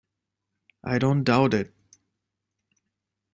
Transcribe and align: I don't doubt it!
I 0.83 0.97
don't 0.97 1.21
doubt 1.23 1.53
it! 1.53 1.71